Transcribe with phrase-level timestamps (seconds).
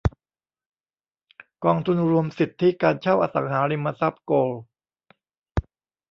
[1.63, 4.61] กองทุนรวมสิทธิการเช่าอสังหาริมทรัพย์โกลด์